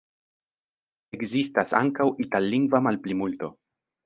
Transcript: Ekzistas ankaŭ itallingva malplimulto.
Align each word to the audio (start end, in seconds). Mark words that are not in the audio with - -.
Ekzistas 1.17 1.75
ankaŭ 1.81 2.09
itallingva 2.25 2.83
malplimulto. 2.89 3.53